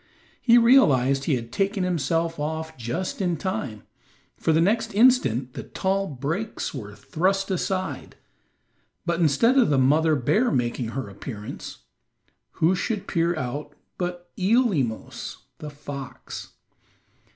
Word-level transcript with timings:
He 0.41 0.57
realized 0.57 1.21
that 1.21 1.25
he 1.27 1.35
had 1.35 1.51
taken 1.51 1.83
himself 1.83 2.39
off 2.39 2.75
just 2.75 3.21
in 3.21 3.37
time, 3.37 3.83
for 4.35 4.51
the 4.51 4.59
next 4.59 4.95
instant 4.95 5.53
the 5.53 5.61
tall 5.61 6.07
brakes 6.07 6.73
were 6.73 6.95
thrust 6.95 7.51
aside; 7.51 8.15
but 9.05 9.19
instead 9.19 9.59
of 9.59 9.69
the 9.69 9.77
mother 9.77 10.15
bear 10.15 10.49
making 10.49 10.87
her 10.97 11.07
appearance, 11.07 11.83
who 12.53 12.73
should 12.73 13.05
peer 13.07 13.35
out 13.37 13.73
but 13.99 14.31
Eelemos, 14.39 15.37
the 15.59 15.69
fox. 15.69 16.53